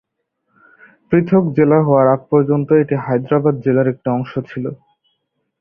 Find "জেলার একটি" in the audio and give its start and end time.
3.65-4.07